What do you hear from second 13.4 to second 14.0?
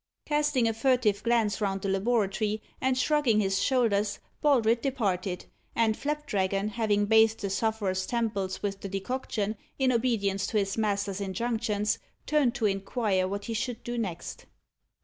he should do